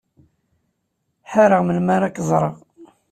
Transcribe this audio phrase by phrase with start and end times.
[1.31, 2.55] Ḥareɣ melmi ara k-ẓreɣ.